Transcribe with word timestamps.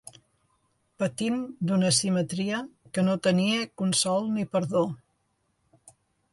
Patint 1.03 1.35
d'una 1.73 1.91
simetria 1.99 2.63
que 2.97 3.05
no 3.11 3.15
tenia 3.29 3.69
consol 3.83 4.29
ni 4.39 4.49
perdó. 4.57 4.85